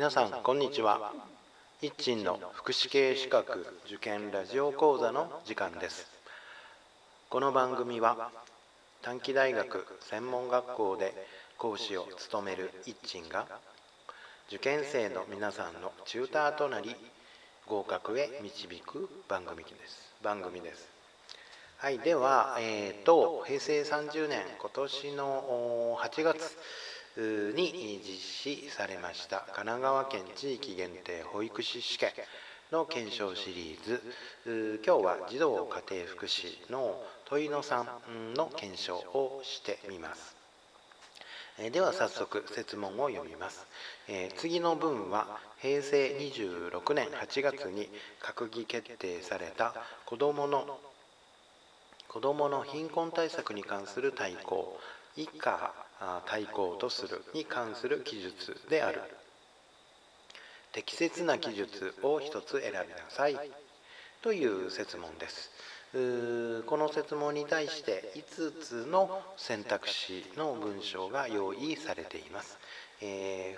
[0.00, 1.12] 皆さんこんにちは。
[1.82, 6.06] 一鎮の福祉系資格受験ラジオ講座の時間です。
[7.28, 8.30] この番組は
[9.02, 11.12] 短期大学専門学校で
[11.58, 13.46] 講師を務める一鎮が
[14.48, 16.96] 受験生の皆さんのチューターとなり
[17.66, 20.14] 合格へ導く番組です。
[20.24, 20.88] 番組です。
[21.76, 26.56] はいでは、えーと、平成30年今年の8月
[27.16, 29.38] に実施されました。
[29.52, 32.10] 神奈川県地域限定保育士試験
[32.70, 34.80] の検証シリーズ。
[34.86, 40.36] 今日は児童家庭福祉の問いのさんの検証をしてみます。
[41.72, 43.66] では早速設問を読みます、
[44.08, 47.90] え次の文は平成26年8月に
[48.22, 49.74] 閣議決定された
[50.06, 50.78] 子どもの
[52.08, 54.64] 子どもの貧困対策に関する大綱。
[55.16, 55.74] 以下
[56.26, 59.00] 対抗とするに関する記述である。
[60.72, 63.36] 適切な記述を一つ選びなさい。
[64.22, 65.50] という設問です。
[65.92, 72.58] この設問に対して5つの選択肢の文章が用意されています、
[73.00, 73.56] え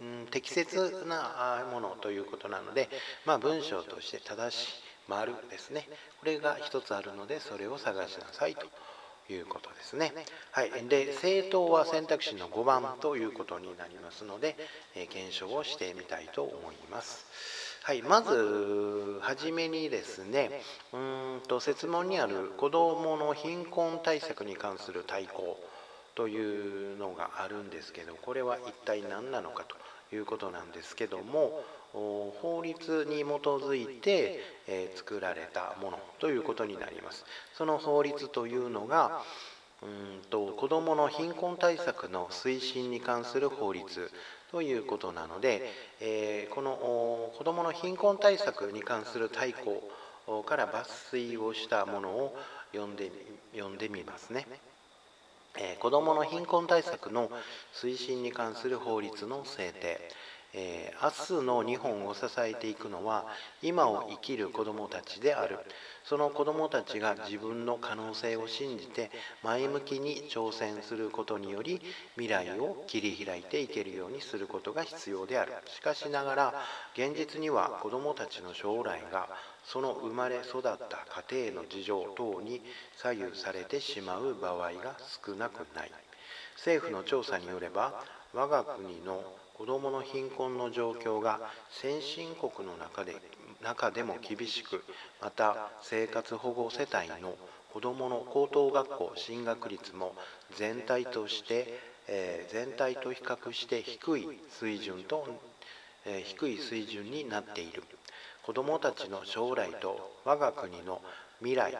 [0.00, 2.88] ー、適切なものということなので、
[3.26, 4.72] まあ、文章として正しい
[5.08, 5.86] 丸ですね。
[6.20, 8.66] これが1つあるのでそれを探しなさいと。
[9.30, 10.12] いうことですね。
[10.52, 14.56] はい、で政党は選択肢の5番ということになりますので、
[14.94, 17.26] え検証をしてみたいと思います。
[17.84, 20.62] はい、まずはじめにですね
[20.94, 25.58] うんと設問にある子どもの貧困対策に関する対抗
[26.14, 31.62] というのがあるんですけどこれは一体何なのかということなんですけども
[31.94, 37.24] 法律に基づいて、え作られたものということになります。
[37.56, 39.22] その法律というのが
[39.82, 44.10] うんと子どもの貧困対策の推進に関する法律
[44.50, 52.36] ということなので、え、この子どもの貧困対策に関する大綱から抜粋をしたものを
[52.72, 53.12] 読んで
[53.52, 54.46] 読んでみますね。
[55.56, 57.30] えー、子どもの貧困対策の
[57.72, 60.00] 推進に関する法律の制定
[60.56, 63.26] えー、明日の日本を支えていくのは
[63.60, 65.58] 今を生きる子どもたちである。
[66.04, 69.10] その子どもたちが自分の可能性を信じて
[69.42, 71.80] 前向きに挑戦することにより
[72.16, 75.52] 未来を切り開いていけるようにすることが必要である。
[75.66, 76.54] しかしながら
[76.94, 79.28] 現実には子どもたちの将来が
[79.64, 82.60] その生まれ育った家庭の事情等に
[82.96, 85.90] 左右されてしまう場合が少なくない。
[86.56, 88.04] 政府の調査によれば
[88.34, 93.16] 我が国の子どもの貧困の状況が先進国の中で
[93.62, 94.84] 中でも厳しく
[95.22, 97.34] また生活保護世帯の
[97.72, 100.14] 子どもの高等学校進学率も
[100.56, 105.26] 全体として、えー、全体と比較して低い水準と、
[106.04, 107.82] えー、低い水準になっている。
[108.44, 111.00] 子どもたちの将来と我が国の
[111.38, 111.74] 未来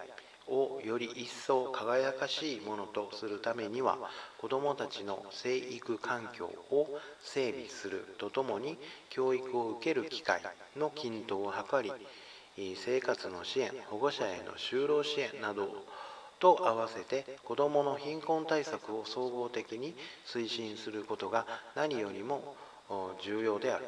[0.49, 3.99] をより一層輝かしいものとするためには
[4.38, 6.88] 子どもたちの生育環境を
[7.22, 8.78] 整備するとともに
[9.10, 10.41] 教育を受ける機会
[10.77, 15.69] の均等を図り生活の支援保護者への就労支援など
[16.38, 19.94] と合わせて子どもの貧困対策を総合的に
[20.26, 22.55] 推進することが何よりも
[23.22, 23.87] 重要である。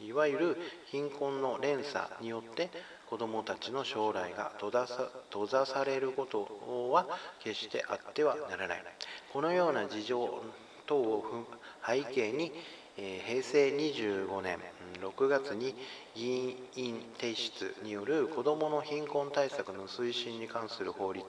[0.00, 2.70] いわゆる貧困の連鎖によって
[3.08, 7.06] 子どもたちの将来が閉ざされることは
[7.42, 8.84] 決してあってはならない。
[9.32, 10.42] このような事情
[10.86, 11.46] 等を
[11.86, 12.52] 背景に
[12.96, 14.58] 平成25年
[15.00, 15.74] 6月に
[16.14, 21.24] 議員提出による子どもの貧困対策の推進に関する法律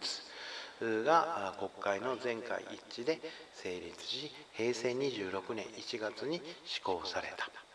[0.81, 3.19] が国会の全会一致で
[3.53, 7.66] 成立し平成26年1月に施行された。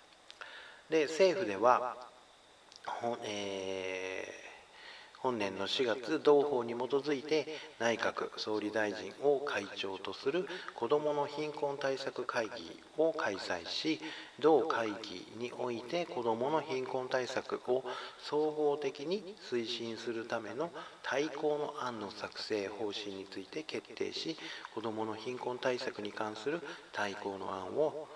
[0.92, 1.96] で政府では
[3.24, 7.46] えー、本年の4月同法に基づいて
[7.78, 14.00] 内閣総理大臣を会長とする子どもの貧困対策会議を開催し
[14.40, 17.84] 同会議において子どもの貧困対策を
[18.22, 20.70] 総合的に推進するための
[21.02, 24.36] 対抗の案の作成方針について決定し
[24.74, 26.60] 子どもの貧困対策に関する
[26.92, 28.08] 対抗の案を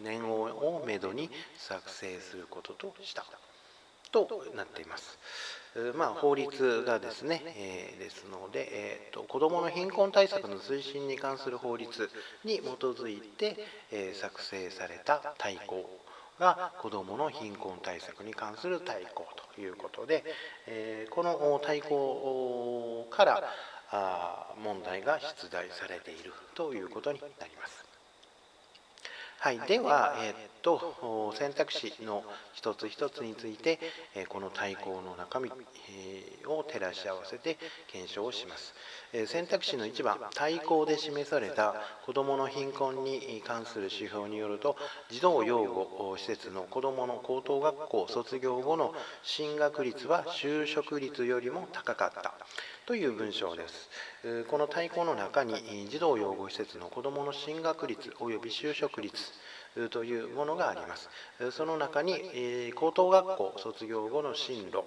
[0.00, 3.24] 年をめどに作成することとした
[4.10, 5.18] となっています。
[5.96, 12.10] まあ、法律がですね、えー、ですので、えーと、子どもの貧困対策の推進に関する法律
[12.44, 13.56] に基づいて、
[13.92, 15.66] えー、作成された大綱
[16.40, 19.10] が子どもの貧困対策に関する大綱
[19.54, 20.24] ということで、
[20.66, 23.44] えー、この大綱から
[23.90, 27.87] あ問題が出題されているということになります。
[29.40, 32.24] はい、では、えー、っと選択肢の
[32.54, 33.78] 一つ一つについて、
[34.16, 35.48] えこの対項の中身、
[35.90, 37.56] えを照らし合わせて
[37.86, 38.74] 検証をします。
[39.12, 44.76] え選択肢の1番対項で示された子どもの貧困に関する指標によると
[45.08, 48.92] 児童養護施設の子どもの高等学校卒業後の
[49.22, 52.34] 進学率は就職率よりも高かった
[52.88, 53.90] という文章です。
[54.48, 59.14] この対項の中に児童養護施設の子どもの進学率及び就職率
[59.90, 61.10] というものがあります。
[61.52, 64.84] その中に高等学校卒業後の進路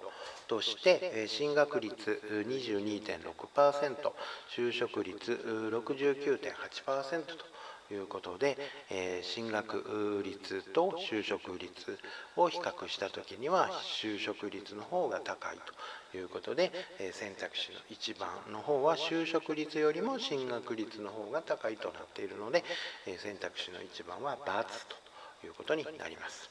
[0.48, 4.12] として進学率22.6%
[4.50, 5.34] 就職率
[5.72, 7.22] 69.8%
[7.88, 8.58] ということで、
[9.22, 12.00] 進学率と就職率
[12.36, 13.70] を比較した時には
[14.02, 15.62] 就職率の方が高いと
[16.18, 22.64] いうことで、え選択肢の1番の方は就職率よりも進学率の方が高いとなっているので、
[23.08, 24.64] え選択肢の1番は×
[25.42, 26.50] ということになります。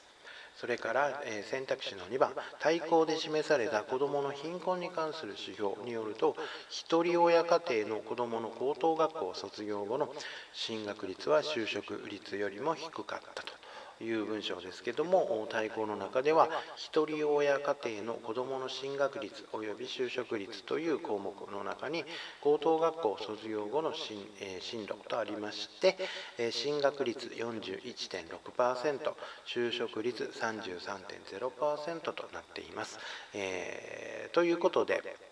[0.57, 6.35] それから、え選択肢の2番対抗で示された子どもの貧困に関する指標によると
[6.69, 10.13] ひとり親家庭の子どもの高等学校卒業後の
[10.53, 13.60] 進学率は就職率よりも低かったと
[14.01, 22.03] いう文章ですけども対項の中ではひとり親家庭の子どもの進学率及び就職率という項目の中に
[22.41, 25.97] 高等学校卒業後の進,、え進路とありまして
[26.37, 29.13] え進学率41.6%
[29.45, 32.99] 就職率33.0%となっています。
[33.33, 35.30] えー、ということで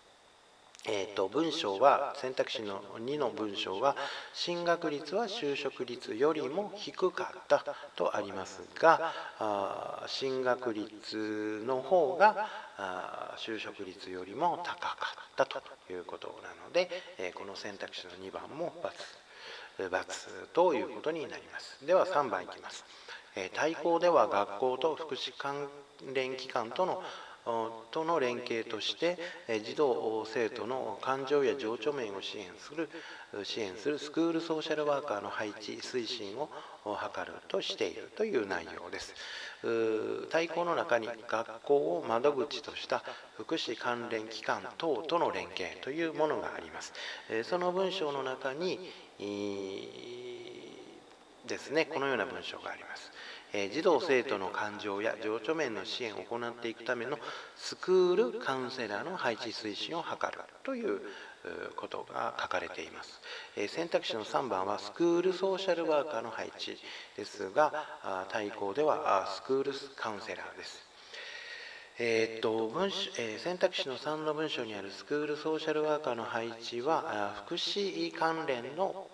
[0.86, 3.96] えーと、文章は選択肢の2の文章は
[4.32, 7.64] 進学率は就職率よりも低かった
[7.96, 12.48] とありますがあ進学率の方が
[12.78, 14.96] あ就職率よりも高か
[15.32, 15.60] ったと
[15.92, 16.88] いうことなので、
[17.18, 18.72] えー、この選択肢の2番も
[19.78, 21.86] ××ということになります。
[21.86, 22.84] では3番いきます、
[23.36, 25.68] えー、対抗では学校と福祉関
[26.14, 27.02] 連機関との
[27.90, 29.18] との連携として
[29.64, 32.88] 児童生徒の感情や情緒面を支援する
[33.44, 36.48] 支援するスクールソーシャルワーカーの配置推進を
[36.86, 39.14] 図るとしているという内容です。
[40.30, 43.04] 対抗の中に学校を窓口とした
[43.36, 46.92] 福祉関連機関等との連携というものがあります。
[47.44, 48.78] その文章の中に
[51.46, 53.12] ですねこのような文章があります。
[53.72, 57.18] 児童生徒の感情や情緒面の支援を行っていくための
[57.56, 61.00] スクールカウンセラーの配置推進を図るという
[61.76, 63.20] ことが書かれています。
[63.68, 66.78] 選択肢の3番はスクールソーシャルワーカーの配置
[67.16, 70.90] ですが対抗ではスクールカウンセラーです。
[72.02, 72.86] えー、っと文
[73.18, 79.06] えー、選択肢の3の文章にあるスクールソーシャルワーカーの配置は福祉関連の、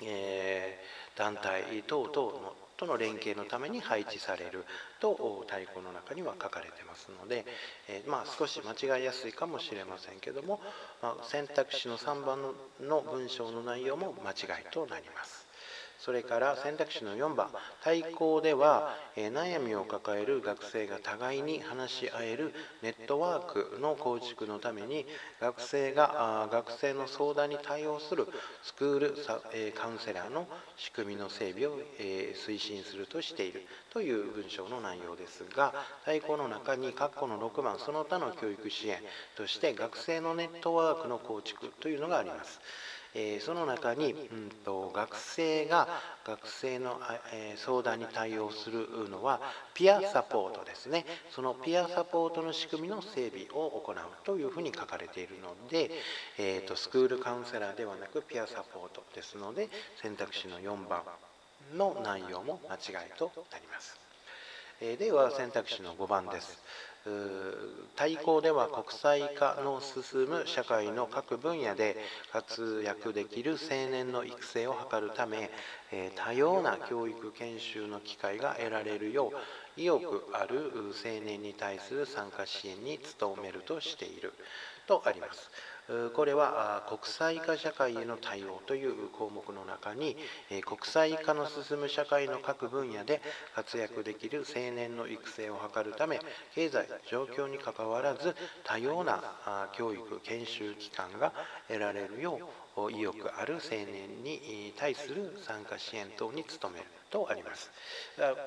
[0.00, 4.64] えー、団体等々のとの連携のために配置される
[5.00, 7.44] と太鼓の中には書かれてますので、
[7.88, 10.60] えー、まあ、少し間違いやすいかもしれませんけども、
[11.02, 12.38] まあ、選択肢の3番
[12.80, 15.43] の文章の内容も間違いとなります。
[16.04, 17.48] それから選択肢の4番
[17.82, 22.52] 対抗では、え悩みを抱える学生が互いに話し合える
[22.82, 25.06] ネットワークの構築のために
[25.40, 28.28] 学生が学生の相談に対応する
[28.62, 29.14] スクール
[29.54, 30.46] えカウンセラーの
[30.76, 35.72] 仕組みの整備を、え推進するとしているという文章の内容ですが
[36.04, 38.98] 対抗の中に括弧の6番その他の教育支援
[39.36, 42.60] として学生のネットワークの構築というのがあります。
[43.14, 45.88] えその中に、うんと、学生が
[46.24, 47.00] 学生の、
[47.32, 49.40] え相談に対応するのは
[49.72, 55.90] ピアサポートですねそのピアサポートの仕組みの整備を行うというふうに書かれているので、
[56.38, 59.68] えーと、スクールカウンセラーではなくピアサポートですので
[60.02, 61.02] 選択肢の4番
[61.76, 64.03] の内容も間違いとなります。
[64.80, 66.62] えでは選択肢の5番です。
[67.96, 71.96] 対抗では国際化の進む社会の各分野で
[72.32, 75.50] 活躍できる青年の育成を図るため
[76.16, 79.32] 多様な教育研修の機会が得られるよ
[79.76, 80.72] う意欲ある
[81.04, 84.32] 青年に対する参加支援に努めるとしている
[84.86, 85.50] とあります。
[86.14, 90.16] これは国際化社会への対応という項目の中に
[90.64, 93.20] 国際化の進む社会の各分野で
[93.54, 96.20] 活躍できる青年の育成を図るため
[96.54, 99.22] 経済状況にかかわらず多様な
[99.76, 101.32] 教育研修機関が
[101.68, 107.70] 得られるよう意欲ある青年に対する参加支援等に努めるとあります。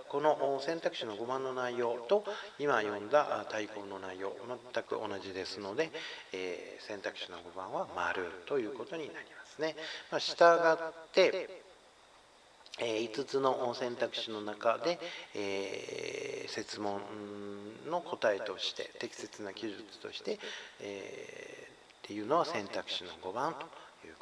[0.10, 2.26] この選択肢の5番の内容と
[2.60, 4.34] 今読んだ対抗の内容
[4.74, 5.92] 全く同じですので、
[6.34, 9.76] え、選択肢の5番は丸ということになりますね、
[10.12, 11.64] まあ、従って
[12.80, 15.00] 5つの選択肢の中で、
[15.36, 17.02] えー、設問
[17.90, 20.40] の答えとして適切な記述として、
[20.82, 21.72] えー、っ
[22.04, 23.66] ていうのは選択肢の5番と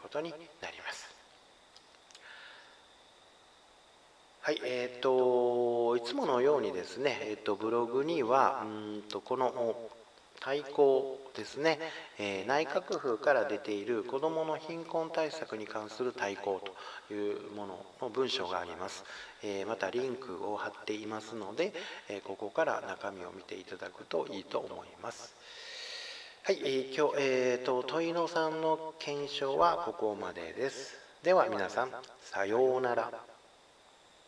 [0.06, 1.10] ことになります。
[4.42, 9.76] はい、えっ、ー、といつものようにですね、えっ、ー、とブログにはうんとこの
[10.40, 11.80] 対抗ですね、
[12.20, 16.62] えー、内閣府から出ている子どもの貧困対策に関する対抗
[17.10, 19.04] というものの文章があります、
[19.44, 21.74] えー、またリンクを貼っていますので、
[22.10, 25.34] えー、ここから中身を見ていただくといいと思います
[26.46, 30.94] はい、えー、今日、えーと、問いのさんの検証はここまでです。
[31.24, 33.35] では皆さんさようなら。